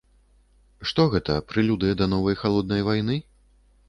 Што 0.91 1.03
гэта, 1.15 1.35
прэлюдыя 1.51 1.97
да 1.99 2.07
новай 2.13 2.39
халоднай 2.41 2.81
вайны? 2.89 3.19